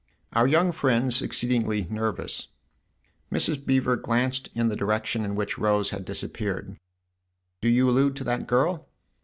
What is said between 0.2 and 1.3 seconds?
"Our young friend's